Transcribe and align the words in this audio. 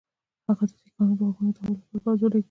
هغه 0.47 0.63
د 0.69 0.71
سیکهانو 0.81 1.13
د 1.17 1.21
غوږونو 1.25 1.55
تاوولو 1.55 1.75
لپاره 1.83 2.01
پوځ 2.03 2.17
ولېږه. 2.21 2.39